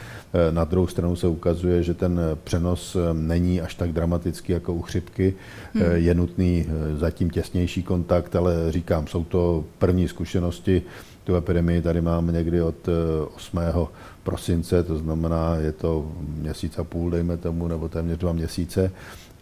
Na 0.52 0.64
druhou 0.64 0.88
stranu 0.88 1.16
se 1.16 1.28
ukazuje, 1.28 1.84
že 1.84 1.94
ten 1.94 2.20
přenos 2.44 2.98
není 3.14 3.62
až 3.62 3.76
tak 3.76 3.92
dramatický 3.94 4.54
jako 4.54 4.74
u 4.74 4.82
chřipky. 4.82 5.34
Hmm. 5.74 5.84
Je 5.94 6.14
nutný 6.14 6.66
zatím 6.98 7.30
těsnější 7.30 7.84
kontakt, 7.84 8.36
ale 8.36 8.72
říkám, 8.72 9.08
jsou 9.08 9.24
to 9.24 9.64
první 9.78 10.08
zkušenosti. 10.08 10.82
Tu 11.24 11.36
epidemii 11.36 11.82
tady 11.82 12.02
máme 12.02 12.32
někdy 12.32 12.62
od 12.62 12.90
8 13.36 13.60
prosince, 14.24 14.84
to 14.84 14.98
znamená, 14.98 15.56
je 15.56 15.72
to 15.72 16.12
měsíc 16.42 16.80
a 16.80 16.84
půl, 16.84 17.10
dejme 17.10 17.38
tomu, 17.38 17.68
nebo 17.68 17.90
téměř 17.90 18.18
dva 18.18 18.34
měsíce 18.34 18.92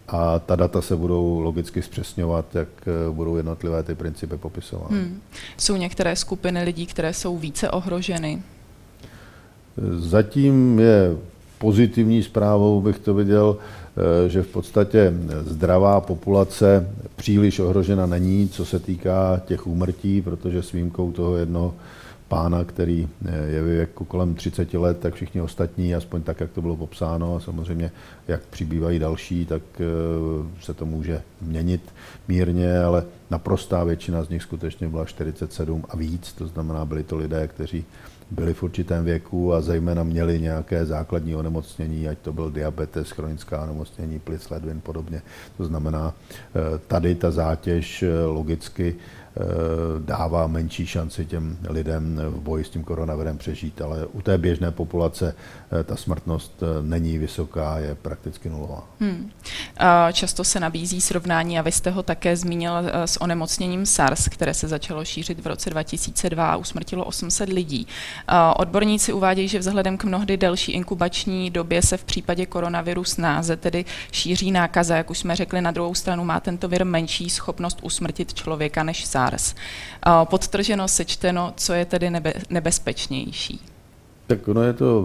a 0.08 0.38
ta 0.38 0.56
data 0.56 0.82
se 0.82 0.96
budou 0.96 1.40
logicky 1.40 1.82
zpřesňovat, 1.82 2.54
jak 2.54 2.68
eh, 2.86 3.10
budou 3.10 3.36
jednotlivé 3.36 3.82
ty 3.82 3.94
principy 3.94 4.36
popisovány. 4.36 4.96
Hmm. 4.96 5.20
Jsou 5.58 5.76
některé 5.76 6.16
skupiny 6.16 6.62
lidí, 6.62 6.86
které 6.86 7.14
jsou 7.14 7.38
více 7.38 7.70
ohroženy? 7.70 8.42
Zatím 9.96 10.78
je 10.78 11.16
pozitivní 11.58 12.22
zprávou, 12.22 12.80
bych 12.80 12.98
to 12.98 13.14
viděl, 13.14 13.56
eh, 13.56 14.28
že 14.28 14.42
v 14.42 14.46
podstatě 14.46 15.12
zdravá 15.40 16.00
populace 16.00 16.90
příliš 17.16 17.58
ohrožena 17.58 18.06
není, 18.06 18.48
co 18.48 18.64
se 18.64 18.78
týká 18.78 19.40
těch 19.46 19.66
úmrtí, 19.66 20.22
protože 20.22 20.62
s 20.62 20.72
výjimkou 20.72 21.12
toho 21.12 21.36
jednoho 21.36 21.74
pána, 22.34 22.64
který 22.64 23.08
eh, 23.24 23.46
je 23.46 23.62
ve 23.62 23.74
věku 23.74 24.04
kolem 24.04 24.34
30 24.34 24.74
let, 24.74 24.98
tak 24.98 25.14
všichni 25.14 25.40
ostatní, 25.40 25.94
aspoň 25.94 26.22
tak, 26.22 26.40
jak 26.40 26.50
to 26.50 26.62
bylo 26.62 26.76
popsáno, 26.76 27.36
a 27.36 27.40
samozřejmě 27.40 27.90
jak 28.28 28.40
přibývají 28.46 28.98
další, 28.98 29.46
tak 29.46 29.62
eh, 29.80 29.84
se 30.60 30.74
to 30.74 30.86
může 30.86 31.22
měnit 31.40 31.82
mírně, 32.28 32.78
ale 32.78 33.04
naprostá 33.30 33.84
většina 33.84 34.24
z 34.24 34.28
nich 34.28 34.42
skutečně 34.42 34.88
byla 34.88 35.04
47 35.04 35.84
a 35.88 35.96
víc, 35.96 36.32
to 36.32 36.46
znamená, 36.46 36.84
byli 36.84 37.02
to 37.02 37.16
lidé, 37.16 37.48
kteří 37.48 37.84
byli 38.30 38.54
v 38.54 38.62
určitém 38.62 39.04
věku 39.04 39.54
a 39.54 39.60
zejména 39.60 40.02
měli 40.02 40.40
nějaké 40.40 40.86
základní 40.86 41.36
onemocnění, 41.36 42.08
ať 42.08 42.18
to 42.18 42.32
byl 42.32 42.50
diabetes, 42.50 43.10
chronická 43.10 43.62
onemocnění, 43.62 44.18
plic, 44.18 44.50
ledvin, 44.50 44.80
podobně. 44.80 45.22
To 45.56 45.64
znamená, 45.64 46.14
eh, 46.14 46.78
tady 46.86 47.14
ta 47.14 47.30
zátěž 47.30 48.04
logicky 48.26 48.96
dává 49.98 50.46
menší 50.46 50.86
šanci 50.86 51.26
těm 51.26 51.58
lidem 51.68 52.20
v 52.28 52.40
boji 52.40 52.64
s 52.64 52.68
tím 52.68 52.84
koronavirem 52.84 53.38
přežít, 53.38 53.82
ale 53.82 54.06
u 54.06 54.22
té 54.22 54.38
běžné 54.38 54.70
populace 54.70 55.34
eh, 55.80 55.84
ta 55.84 55.96
smrtnost 55.96 56.62
eh, 56.62 56.82
není 56.82 57.18
vysoká, 57.18 57.78
je 57.78 57.94
prakticky 57.94 58.48
nulová. 58.48 58.88
Hmm. 59.00 59.30
Často 60.12 60.44
se 60.44 60.60
nabízí 60.60 61.00
srovnání, 61.00 61.58
a 61.58 61.62
vy 61.62 61.72
jste 61.72 61.90
ho 61.90 62.02
také 62.02 62.36
zmínil, 62.36 62.72
s 63.04 63.22
onemocněním 63.22 63.86
SARS, 63.86 64.28
které 64.28 64.54
se 64.54 64.68
začalo 64.68 65.04
šířit 65.04 65.40
v 65.40 65.46
roce 65.46 65.70
2002 65.70 66.50
a 66.50 66.56
usmrtilo 66.56 67.04
800 67.04 67.48
lidí. 67.48 67.86
Odborníci 68.56 69.12
uvádějí, 69.12 69.48
že 69.48 69.58
vzhledem 69.58 69.98
k 69.98 70.04
mnohdy 70.04 70.36
delší 70.36 70.72
inkubační 70.72 71.50
době 71.50 71.82
se 71.82 71.96
v 71.96 72.04
případě 72.04 72.46
koronaviru 72.46 73.04
snáze 73.04 73.56
tedy 73.56 73.84
šíří 74.12 74.50
nákaza. 74.50 74.96
Jak 74.96 75.10
už 75.10 75.18
jsme 75.18 75.36
řekli, 75.36 75.60
na 75.60 75.70
druhou 75.70 75.94
stranu 75.94 76.24
má 76.24 76.40
tento 76.40 76.68
vir 76.68 76.84
menší 76.84 77.30
schopnost 77.30 77.78
usmrtit 77.82 78.34
člověka 78.34 78.82
než 78.82 79.04
SARS. 79.04 79.23
SARS. 79.24 79.54
Podtrženo, 80.24 80.88
sečteno, 80.88 81.52
co 81.56 81.72
je 81.72 81.84
tedy 81.84 82.10
nebe, 82.10 82.32
nebezpečnější? 82.50 83.60
Tak 84.26 84.48
ono 84.48 84.62
je 84.62 84.72
to 84.72 85.04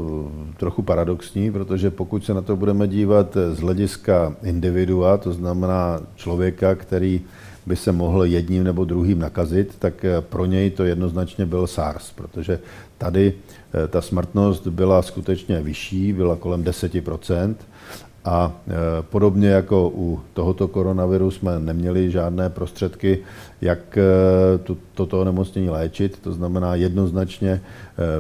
trochu 0.58 0.82
paradoxní, 0.82 1.52
protože 1.52 1.92
pokud 1.92 2.26
se 2.26 2.34
na 2.34 2.42
to 2.42 2.56
budeme 2.56 2.88
dívat 2.88 3.38
z 3.54 3.60
hlediska 3.60 4.36
individua, 4.44 5.18
to 5.18 5.34
znamená 5.34 6.00
člověka, 6.16 6.76
který 6.76 7.22
by 7.66 7.76
se 7.76 7.92
mohl 7.92 8.26
jedním 8.26 8.64
nebo 8.64 8.86
druhým 8.86 9.20
nakazit, 9.20 9.76
tak 9.80 10.06
pro 10.20 10.46
něj 10.46 10.70
to 10.70 10.84
jednoznačně 10.84 11.46
byl 11.46 11.68
SARS, 11.68 12.12
protože 12.16 12.60
tady 12.98 13.34
eh, 13.74 13.88
ta 13.88 14.02
smrtnost 14.02 14.68
byla 14.68 15.02
skutečně 15.02 15.62
vyšší, 15.62 16.14
byla 16.14 16.36
kolem 16.36 16.64
10 16.64 16.92
a 18.26 18.62
e, 18.68 19.02
podobně 19.02 19.50
jako 19.50 19.92
u 19.96 20.20
tohoto 20.34 20.68
koronaviru 20.68 21.32
jsme 21.32 21.60
neměli 21.60 22.12
žádné 22.12 22.50
prostředky, 22.50 23.20
jak 23.62 23.98
e, 23.98 24.04
toto 24.94 25.22
onemocnění 25.22 25.70
léčit. 25.70 26.20
To 26.20 26.34
znamená, 26.34 26.76
jednoznačně 26.76 27.52
e, 27.52 27.62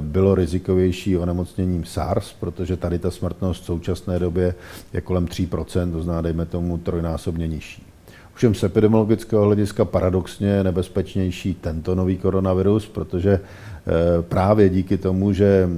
bylo 0.01 0.35
rizikovější 0.35 1.17
onemocněním 1.17 1.85
SARS, 1.85 2.33
protože 2.39 2.77
tady 2.77 2.99
ta 2.99 3.11
smrtnost 3.11 3.63
v 3.63 3.65
současné 3.65 4.19
době 4.19 4.55
je 4.93 5.01
kolem 5.01 5.25
3%, 5.25 5.91
to 5.91 6.01
znamená, 6.01 6.21
dejme 6.21 6.45
tomu 6.45 6.77
trojnásobně 6.77 7.47
nižší. 7.47 7.88
Ovšem 8.39 8.55
z 8.55 8.63
epidemiologického 8.63 9.43
hlediska 9.43 9.85
paradoxně 9.85 10.63
nebezpečnější 10.63 11.53
tento 11.53 11.95
nový 11.95 12.17
koronavirus, 12.17 12.87
protože 12.87 13.31
eh, 13.31 13.41
právě 14.21 14.69
díky 14.69 14.97
tomu, 14.97 15.33
že 15.33 15.69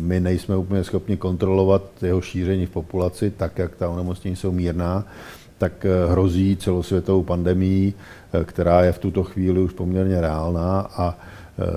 my 0.00 0.20
nejsme 0.20 0.56
úplně 0.56 0.84
schopni 0.84 1.16
kontrolovat 1.16 1.82
jeho 2.02 2.20
šíření 2.20 2.66
v 2.66 2.70
populaci, 2.70 3.30
tak 3.30 3.58
jak 3.58 3.76
ta 3.76 3.88
onemocnění 3.88 4.36
jsou 4.36 4.52
mírná, 4.52 5.06
tak 5.58 5.84
eh, 5.84 6.10
hrozí 6.10 6.56
celosvětovou 6.56 7.22
pandemii, 7.22 7.94
eh, 8.32 8.44
která 8.44 8.84
je 8.84 8.92
v 8.92 8.98
tuto 8.98 9.22
chvíli 9.22 9.60
už 9.60 9.72
poměrně 9.72 10.20
reálná 10.20 10.80
a 10.80 11.18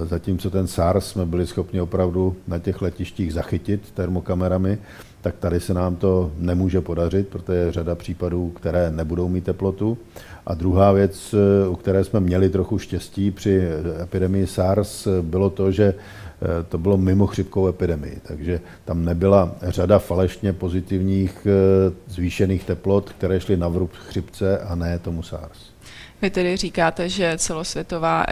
zatímco 0.06 0.50
ten 0.50 0.68
SARS 0.68 1.06
jsme 1.06 1.26
byli 1.26 1.48
schopni 1.48 1.82
opravdu 1.82 2.36
na 2.48 2.60
těch 2.60 2.82
letištích 2.82 3.34
zachytit 3.34 3.92
termokamerami, 3.92 4.78
tak 5.22 5.36
tady 5.40 5.60
se 5.60 5.74
nám 5.74 5.96
to 5.96 6.32
nemůže 6.38 6.82
podařit, 6.82 7.28
protože 7.28 7.58
je 7.58 7.72
řada 7.72 7.96
případů, 7.96 8.50
které 8.50 8.92
nebudou 8.92 9.30
mít 9.30 9.44
teplotu. 9.44 9.98
A 10.46 10.54
druhá 10.54 10.92
věc, 10.92 11.34
eh, 11.34 11.68
u 11.68 11.76
které 11.76 12.04
jsme 12.04 12.20
měli 12.20 12.50
trochu 12.50 12.78
štěstí 12.80 13.32
při 13.32 13.62
epidemii 14.04 14.48
SARS, 14.48 15.08
bylo 15.22 15.50
to, 15.50 15.72
že 15.72 15.94
eh, 15.94 16.33
to 16.70 16.78
bylo 16.78 16.98
mimo 16.98 17.28
chřipkou 17.28 17.68
epidemii, 17.68 18.22
takže 18.28 18.62
tam 18.86 19.06
nebyla 19.06 19.52
řada 19.62 20.00
falešně 20.00 20.54
pozitivních 20.54 21.48
eh, 21.48 21.94
zvýšených 22.08 22.64
teplot, 22.64 23.10
které 23.10 23.40
šly 23.40 23.58
na 23.58 23.68
vrub 23.68 23.92
chřipce 23.94 24.60
a 24.60 24.76
ne 24.76 25.00
tomu 25.00 25.24
SARS. 25.24 25.74
Vy 26.22 26.30
tedy 26.30 26.58
říkáte, 26.58 27.10
že 27.10 27.34
celosvětová 27.38 28.26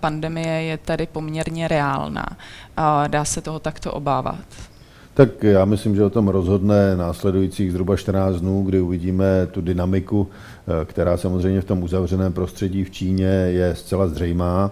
pandemie 0.00 0.62
je 0.62 0.78
tady 0.78 1.06
poměrně 1.06 1.68
reálná. 1.68 2.26
Dá 3.06 3.24
se 3.24 3.40
toho 3.40 3.58
takto 3.58 3.92
obávat? 3.92 4.44
Tak 5.14 5.42
já 5.42 5.64
myslím, 5.64 5.96
že 5.96 6.04
o 6.04 6.10
tom 6.10 6.28
rozhodne 6.28 6.96
následujících 6.96 7.72
zhruba 7.72 7.96
14 7.96 8.36
dnů, 8.36 8.62
kdy 8.62 8.80
uvidíme 8.80 9.46
tu 9.50 9.60
dynamiku, 9.60 10.28
eh, 10.28 10.84
která 10.84 11.16
samozřejmě 11.16 11.60
v 11.60 11.64
tom 11.64 11.82
uzavřeném 11.82 12.32
prostředí 12.32 12.84
v 12.84 12.90
Číně 12.90 13.26
je 13.26 13.74
zcela 13.74 14.08
zřejmá. 14.08 14.70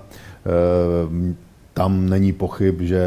Eh, 1.72 1.74
tam 1.74 2.08
není 2.08 2.32
pochyb, 2.32 2.80
že 2.80 3.02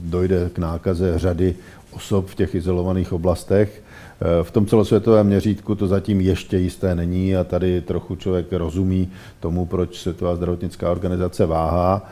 dojde 0.00 0.50
k 0.52 0.58
nákaze 0.58 1.18
řady 1.18 1.54
osob 1.92 2.26
v 2.26 2.34
těch 2.34 2.54
izolovaných 2.54 3.12
oblastech. 3.12 3.82
Eh, 4.20 4.44
v 4.44 4.50
tom 4.50 4.66
celosvětovém 4.66 5.26
měřítku 5.26 5.74
to 5.74 5.86
zatím 5.86 6.20
ještě 6.20 6.58
jisté 6.58 6.94
není 6.94 7.36
a 7.36 7.44
tady 7.44 7.80
trochu 7.80 8.16
člověk 8.16 8.52
rozumí 8.52 9.08
tomu, 9.40 9.66
proč 9.66 10.00
Světová 10.00 10.36
zdravotnická 10.36 10.90
organizace 10.90 11.46
váhá. 11.46 12.10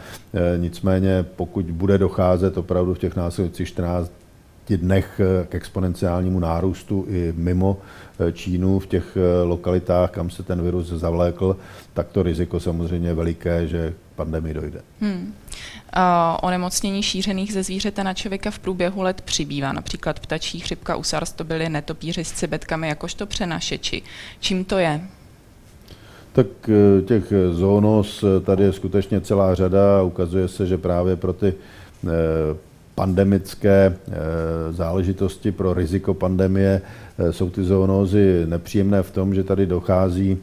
Nicméně 0.57 1.25
pokud 1.37 1.65
bude 1.65 1.99
docházet 1.99 2.59
opravdu 2.59 2.95
v 2.95 2.99
těch 2.99 3.17
následujících 3.17 3.69
14 3.69 4.24
dnech 4.71 5.21
eh, 5.21 5.47
k 5.47 5.55
exponenciálnímu 5.55 6.41
nárůstu 6.41 7.07
i 7.09 7.33
mimo 7.37 7.79
eh, 8.19 8.33
Čínu 8.33 8.79
v 8.79 8.87
těch 8.87 9.17
eh, 9.17 9.43
lokalitách, 9.43 10.11
kam 10.11 10.31
se 10.31 10.43
ten 10.43 10.63
virus 10.63 10.87
zavlékl, 10.87 11.57
tak 11.95 12.09
to 12.09 12.23
riziko 12.23 12.61
samozřejmě 12.61 13.09
je 13.09 13.15
veliké, 13.15 13.67
že 13.67 13.95
k 14.13 14.17
pandemii 14.17 14.55
dojde. 14.55 14.81
Hmm. 15.01 15.35
O 15.97 16.39
onemocnění 16.43 17.03
šířených 17.03 17.53
ze 17.53 17.63
zvířete 17.63 18.05
na 18.05 18.15
člověka 18.15 18.51
v 18.51 18.59
průběhu 18.59 19.03
let 19.03 19.21
přibývá. 19.21 19.73
Například 19.73 20.21
ptačí 20.21 20.61
chřipka 20.61 20.97
u 20.97 21.03
SARS 21.03 21.33
to 21.33 21.45
byly 21.45 21.69
netopíři 21.69 22.25
s 22.25 22.33
cibetkami 22.33 22.89
jakožto 22.89 23.27
přenašeči. 23.27 24.03
Čím 24.41 24.65
to 24.65 24.79
je? 24.79 25.01
Tak 26.33 26.47
těch 27.07 27.33
zónos 27.51 28.25
tady 28.45 28.65
je 28.65 28.73
skutečně 28.73 29.21
celá 29.21 29.55
řada. 29.55 30.03
Ukazuje 30.03 30.49
se, 30.49 30.67
že 30.67 30.79
právě 30.79 31.17
pro 31.17 31.33
ty 31.33 31.55
pandemické 32.95 33.95
eh, 33.95 34.13
záležitosti, 34.73 35.53
pro 35.53 35.75
riziko 35.75 36.15
pandemie, 36.15 36.83
eh, 37.19 37.33
jsou 37.33 37.51
ty 37.51 37.65
zoonózy 37.65 38.43
nepříjemné 38.47 39.03
v 39.03 39.11
tom, 39.11 39.35
že 39.35 39.45
tady 39.45 39.67
dochází 39.67 40.39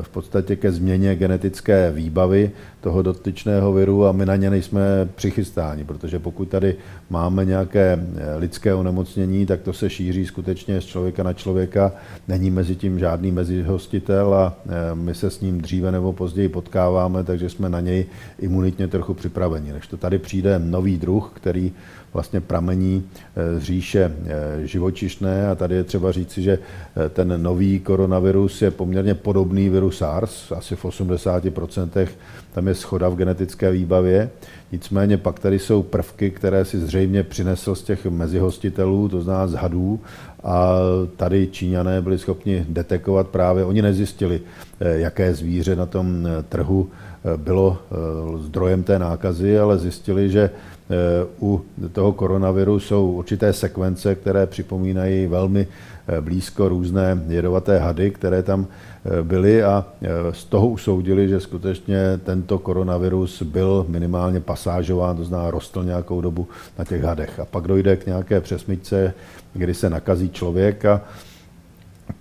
v 0.00 0.08
podstatě 0.08 0.56
ke 0.56 0.72
změně 0.72 1.16
genetické 1.16 1.92
výbavy 1.92 2.50
toho 2.80 3.02
dotyčného 3.02 3.72
viru 3.72 4.06
a 4.06 4.12
my 4.12 4.26
na 4.26 4.36
ně 4.36 4.50
nejsme 4.50 4.80
přichystáni, 5.14 5.84
protože 5.84 6.18
pokud 6.18 6.48
tady 6.48 6.76
máme 7.10 7.44
nějaké 7.44 8.06
lidské 8.38 8.74
onemocnění, 8.74 9.46
tak 9.46 9.60
to 9.60 9.72
se 9.72 9.90
šíří 9.90 10.26
skutečně 10.26 10.80
z 10.80 10.84
člověka 10.84 11.22
na 11.22 11.32
člověka, 11.32 11.92
není 12.28 12.50
mezi 12.50 12.76
tím 12.76 12.98
žádný 12.98 13.32
mezihostitel 13.32 14.34
a 14.34 14.56
my 14.94 15.14
se 15.14 15.30
s 15.30 15.40
ním 15.40 15.60
dříve 15.60 15.92
nebo 15.92 16.12
později 16.12 16.48
potkáváme, 16.48 17.24
takže 17.24 17.48
jsme 17.48 17.68
na 17.68 17.80
něj 17.80 18.06
imunitně 18.38 18.88
trochu 18.88 19.14
připraveni. 19.14 19.72
Než 19.72 19.86
to 19.86 19.96
tady 19.96 20.18
přijde 20.18 20.58
nový 20.58 20.98
druh, 20.98 21.30
který 21.34 21.72
vlastně 22.12 22.40
pramení 22.40 23.04
eh, 23.36 23.60
z 23.60 23.62
říše 23.62 24.12
eh, 24.24 24.66
živočišné 24.66 25.48
a 25.48 25.54
tady 25.54 25.74
je 25.74 25.84
třeba 25.84 26.12
říci, 26.12 26.42
že 26.42 26.58
eh, 26.58 27.08
ten 27.08 27.42
nový 27.42 27.80
koronavirus 27.80 28.62
je 28.62 28.70
poměrně 28.70 29.14
podobný 29.14 29.68
SARS, 29.90 30.52
asi 30.52 30.76
v 30.76 30.84
80% 30.84 32.08
tam 32.52 32.68
je 32.68 32.74
schoda 32.74 33.08
v 33.08 33.16
genetické 33.16 33.70
výbavě, 33.70 34.30
nicméně 34.72 35.16
pak 35.18 35.38
tady 35.38 35.58
jsou 35.58 35.82
prvky, 35.82 36.30
které 36.30 36.64
si 36.64 36.80
zřejmě 36.80 37.22
přinesl 37.22 37.74
z 37.74 37.82
těch 37.82 38.06
mezihostitelů, 38.06 39.08
to 39.08 39.22
znamená 39.22 39.46
z 39.46 39.54
hadů 39.54 40.00
a 40.44 40.76
tady 41.16 41.48
Číňané 41.52 42.02
byli 42.02 42.18
schopni 42.18 42.66
detekovat 42.68 43.28
právě, 43.28 43.64
oni 43.64 43.82
nezjistili, 43.82 44.40
jaké 44.80 45.34
zvíře 45.34 45.76
na 45.76 45.86
tom 45.86 46.28
trhu 46.48 46.90
bylo 47.36 47.78
zdrojem 48.38 48.82
té 48.82 48.98
nákazy, 48.98 49.58
ale 49.58 49.78
zjistili, 49.78 50.30
že 50.30 50.50
u 51.40 51.64
toho 51.92 52.12
koronaviru 52.12 52.80
jsou 52.80 53.12
určité 53.12 53.52
sekvence, 53.52 54.14
které 54.14 54.46
připomínají 54.46 55.26
velmi 55.26 55.66
eh, 56.08 56.20
blízko 56.20 56.68
různé 56.68 57.22
jedovaté 57.28 57.78
hady, 57.78 58.10
které 58.10 58.42
tam 58.42 58.66
byly 59.22 59.62
a 59.62 59.86
eh, 60.02 60.08
z 60.32 60.44
toho 60.44 60.68
usoudili, 60.68 61.28
že 61.28 61.40
skutečně 61.40 62.20
tento 62.24 62.58
koronavirus 62.58 63.42
byl 63.42 63.86
minimálně 63.88 64.40
pasážován, 64.40 65.16
to 65.16 65.24
znamená 65.24 65.50
rostl 65.50 65.84
nějakou 65.84 66.20
dobu 66.20 66.48
na 66.78 66.84
těch 66.84 67.02
hadech. 67.02 67.40
A 67.40 67.44
pak 67.44 67.64
dojde 67.64 67.96
k 67.96 68.06
nějaké 68.06 68.40
přesmyčce, 68.40 69.14
kdy 69.52 69.74
se 69.74 69.90
nakazí 69.90 70.30
člověk 70.30 70.84
a 70.84 71.00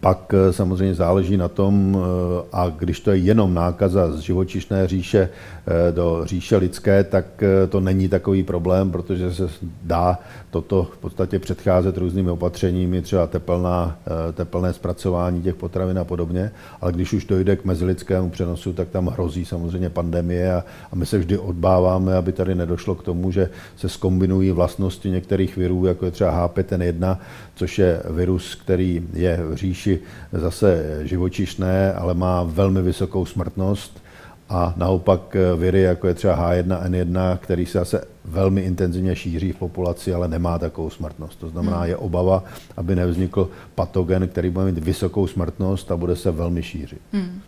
pak 0.02 0.34
eh, 0.34 0.54
samozřejmě 0.54 0.96
záleží 0.96 1.38
na 1.38 1.48
tom, 1.48 1.98
eh, 1.98 2.46
a 2.54 2.70
když 2.70 3.00
to 3.00 3.12
je 3.12 3.18
jenom 3.18 3.54
nákaza 3.54 4.12
z 4.12 4.20
živočišné 4.20 4.88
říše 4.88 5.30
eh, 5.30 5.92
do 5.92 6.22
říše 6.26 6.58
lidské, 6.58 7.04
tak 7.04 7.26
to 7.70 7.80
není 7.80 8.10
takový 8.10 8.44
problém, 8.44 8.92
protože 8.92 9.34
se 9.34 9.50
dá 9.84 10.20
toto 10.50 10.84
v 10.84 10.98
podstatě 10.98 11.40
předcházet 11.40 11.98
různými 11.98 12.30
opatřeními, 12.30 13.02
třeba 13.02 13.28
teplná, 13.28 13.98
teplné 14.34 14.74
zpracování 14.74 15.42
těch 15.42 15.56
potravin 15.56 16.00
a 16.00 16.04
podobně. 16.04 16.52
Ale 16.82 16.92
když 16.92 17.14
už 17.14 17.26
dojde 17.26 17.56
k 17.56 17.66
mezilidskému 17.66 18.30
přenosu, 18.30 18.74
tak 18.74 18.90
tam 18.90 19.08
hrozí 19.08 19.46
samozřejmě 19.46 19.90
pandemie 19.90 20.54
a, 20.54 20.64
a 20.92 20.96
my 20.96 21.06
se 21.06 21.18
vždy 21.18 21.38
odbáváme, 21.38 22.16
aby 22.16 22.32
tady 22.32 22.56
nedošlo 22.56 22.96
k 22.96 23.04
tomu, 23.04 23.32
že 23.32 23.50
se 23.78 23.90
skombinují 23.90 24.52
vlastnosti 24.52 25.10
některých 25.10 25.58
virů, 25.58 25.86
jako 25.86 26.06
je 26.06 26.12
třeba 26.12 26.48
H5N1, 26.48 27.18
což 27.56 27.80
je 27.80 28.02
virus, 28.10 28.56
který 28.56 29.08
je 29.14 29.40
v 29.44 29.56
říši 29.56 29.91
zase 30.32 31.00
živočišné, 31.04 31.94
ale 31.94 32.14
má 32.14 32.44
velmi 32.44 32.82
vysokou 32.82 33.26
smrtnost. 33.26 34.02
A 34.50 34.74
naopak 34.78 35.36
viry, 35.58 35.82
jako 35.82 36.08
je 36.08 36.14
třeba 36.14 36.38
H1N1, 36.38 37.38
který 37.38 37.66
se 37.66 37.78
zase 37.78 38.04
velmi 38.26 38.62
intenzivně 38.62 39.16
šíří 39.16 39.52
v 39.52 39.56
populaci, 39.56 40.14
ale 40.14 40.28
nemá 40.28 40.60
takovou 40.60 40.90
smrtnost. 40.90 41.40
To 41.40 41.50
znamená, 41.50 41.78
hmm. 41.78 41.90
je 41.90 41.98
obava, 41.98 42.44
aby 42.78 42.96
nevznikl 42.96 43.50
patogen, 43.76 44.28
který 44.28 44.50
bude 44.50 44.66
mít 44.66 44.78
vysokou 44.78 45.28
smrtnost 45.28 45.92
a 45.92 45.98
bude 45.98 46.16
se 46.16 46.32
velmi 46.32 46.64
šířit. 46.64 47.02
Hmm. 47.14 47.42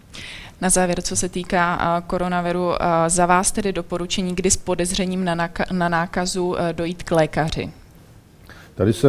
Na 0.62 0.70
závěr, 0.70 1.02
co 1.02 1.16
se 1.16 1.30
týká 1.30 2.02
koronaviru, 2.08 2.72
za 3.08 3.26
vás 3.26 3.52
tedy 3.52 3.74
doporučení, 3.74 4.36
kdy 4.36 4.52
s 4.52 4.58
podezřením 4.58 5.26
na 5.72 5.90
nákazu 5.90 6.56
dojít 6.72 7.04
k 7.04 7.12
lékaři? 7.12 7.70
Tady 8.76 8.94
se 8.94 9.08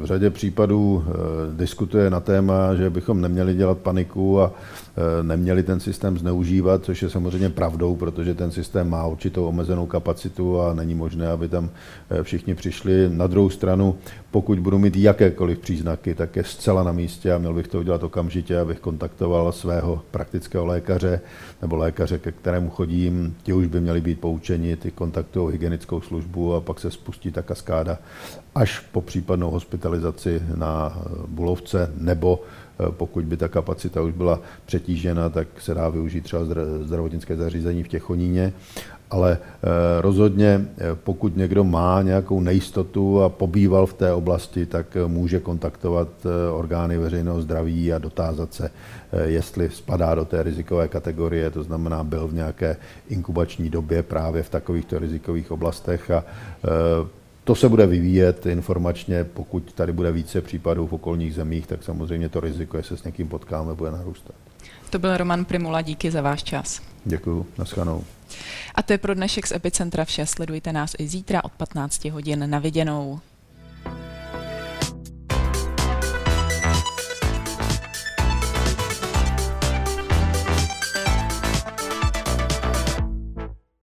v 0.00 0.04
řadě 0.04 0.30
případů 0.30 1.04
eh, 1.06 1.12
diskutuje 1.56 2.10
na 2.10 2.20
téma, 2.20 2.74
že 2.74 2.90
bychom 2.90 3.20
neměli 3.20 3.54
dělat 3.54 3.78
paniku 3.78 4.40
a 4.40 4.52
neměli 5.22 5.62
ten 5.62 5.80
systém 5.80 6.18
zneužívat, 6.18 6.84
což 6.84 7.02
je 7.02 7.10
samozřejmě 7.10 7.50
pravdou, 7.50 7.96
protože 7.96 8.34
ten 8.34 8.50
systém 8.50 8.90
má 8.90 9.06
určitou 9.06 9.46
omezenou 9.46 9.86
kapacitu 9.86 10.60
a 10.60 10.74
není 10.74 10.94
možné, 10.94 11.28
aby 11.28 11.48
tam 11.48 11.70
eh, 12.10 12.22
všichni 12.22 12.54
přišli. 12.54 13.08
Na 13.08 13.26
druhou 13.26 13.50
stranu, 13.50 13.96
pokud 14.30 14.58
budu 14.58 14.78
mít 14.78 14.96
jakékoliv 14.96 15.58
příznaky, 15.58 16.14
tak 16.14 16.36
je 16.36 16.44
zcela 16.44 16.82
na 16.82 16.92
místě 16.92 17.32
a 17.32 17.38
měl 17.38 17.54
bych 17.54 17.68
to 17.68 17.78
udělat 17.78 18.02
okamžitě, 18.02 18.58
abych 18.58 18.80
kontaktoval 18.80 19.52
svého 19.52 20.02
praktického 20.10 20.66
lékaře 20.66 21.20
nebo 21.62 21.76
lékaře, 21.76 22.18
ke 22.18 22.32
kterému 22.32 22.70
chodím. 22.70 23.36
Ti 23.42 23.52
už 23.52 23.66
by 23.66 23.80
měli 23.80 24.00
být 24.00 24.20
poučeni, 24.20 24.76
ty 24.76 24.90
kontaktují 24.90 25.52
hygienickou 25.52 26.00
službu 26.00 26.54
a 26.54 26.60
pak 26.60 26.80
se 26.80 26.90
spustí 26.90 27.32
ta 27.32 27.42
kaskáda 27.42 27.98
až 28.56 28.80
po 28.80 29.00
případnou 29.00 29.50
hospitalizaci 29.50 30.42
na 30.54 30.98
Bulovce, 31.26 31.92
nebo 31.96 32.40
eh, 32.42 32.65
pokud 32.90 33.24
by 33.24 33.36
ta 33.36 33.48
kapacita 33.48 34.02
už 34.02 34.12
byla 34.12 34.40
přetížena, 34.66 35.28
tak 35.28 35.48
se 35.58 35.74
dá 35.74 35.88
využít 35.88 36.24
třeba 36.24 36.42
zdravotnické 36.82 37.36
zařízení 37.36 37.82
v 37.82 37.88
Těchoníně. 37.88 38.52
Ale 39.10 39.38
eh, 39.38 39.66
rozhodně, 40.00 40.66
eh, 40.78 40.84
pokud 41.04 41.36
někdo 41.36 41.64
má 41.64 42.02
nějakou 42.02 42.40
nejistotu 42.40 43.22
a 43.22 43.28
pobýval 43.28 43.86
v 43.86 43.94
té 43.94 44.12
oblasti, 44.12 44.66
tak 44.66 44.96
může 45.06 45.40
kontaktovat 45.40 46.08
orgány 46.52 46.98
veřejného 46.98 47.42
zdraví 47.42 47.92
a 47.92 47.98
dotázat 47.98 48.54
se, 48.54 48.70
jestli 49.24 49.70
spadá 49.70 50.14
do 50.14 50.24
té 50.24 50.42
rizikové 50.42 50.88
kategorie, 50.88 51.50
to 51.50 51.62
znamená, 51.62 52.04
byl 52.04 52.28
v 52.28 52.34
nějaké 52.34 52.76
inkubační 53.08 53.70
době 53.70 54.02
právě 54.02 54.42
v 54.42 54.50
takovýchto 54.50 54.98
rizikových 54.98 55.50
oblastech 55.50 56.10
a 56.10 56.24
to 57.46 57.54
se 57.54 57.68
bude 57.68 57.86
vyvíjet 57.86 58.46
informačně, 58.46 59.24
pokud 59.24 59.72
tady 59.72 59.92
bude 59.92 60.12
více 60.12 60.40
případů 60.40 60.86
v 60.86 60.92
okolních 60.92 61.34
zemích, 61.34 61.66
tak 61.66 61.82
samozřejmě 61.82 62.28
to 62.28 62.40
riziko, 62.40 62.76
jestli 62.76 62.96
se 62.96 63.02
s 63.02 63.04
někým 63.04 63.28
potkáme, 63.28 63.74
bude 63.74 63.90
narůstat. 63.90 64.34
To 64.90 64.98
byl 64.98 65.16
Roman 65.16 65.44
Primula, 65.44 65.82
díky 65.82 66.10
za 66.10 66.22
váš 66.22 66.42
čas. 66.42 66.82
Děkuji, 67.04 67.46
naschledanou. 67.58 68.04
A 68.74 68.82
to 68.82 68.92
je 68.92 68.98
pro 68.98 69.14
dnešek 69.14 69.46
z 69.46 69.52
Epicentra 69.52 70.04
vše. 70.04 70.26
Sledujte 70.26 70.72
nás 70.72 70.94
i 70.98 71.08
zítra 71.08 71.44
od 71.44 71.52
15 71.52 72.04
hodin 72.04 72.50
na 72.50 72.58
viděnou. 72.58 73.20